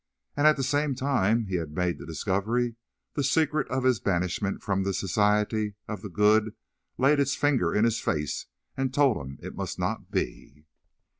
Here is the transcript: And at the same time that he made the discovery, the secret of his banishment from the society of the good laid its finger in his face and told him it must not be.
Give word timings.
And 0.35 0.47
at 0.47 0.57
the 0.57 0.63
same 0.63 0.95
time 0.95 1.45
that 1.45 1.51
he 1.51 1.63
made 1.75 1.99
the 1.99 2.07
discovery, 2.07 2.75
the 3.13 3.23
secret 3.23 3.67
of 3.67 3.83
his 3.83 3.99
banishment 3.99 4.63
from 4.63 4.81
the 4.81 4.95
society 4.95 5.75
of 5.87 6.01
the 6.01 6.09
good 6.09 6.55
laid 6.97 7.19
its 7.19 7.35
finger 7.35 7.71
in 7.71 7.83
his 7.85 7.99
face 7.99 8.47
and 8.75 8.91
told 8.91 9.17
him 9.17 9.37
it 9.43 9.53
must 9.53 9.77
not 9.77 10.09
be. 10.09 10.65